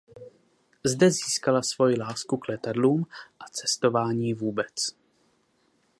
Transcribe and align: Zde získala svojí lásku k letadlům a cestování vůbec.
Zde 0.83 1.11
získala 1.11 1.61
svojí 1.61 1.99
lásku 1.99 2.37
k 2.37 2.47
letadlům 2.49 3.05
a 3.39 3.47
cestování 3.51 4.33
vůbec. 4.33 4.75